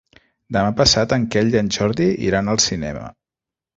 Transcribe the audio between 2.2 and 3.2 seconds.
iran al cinema.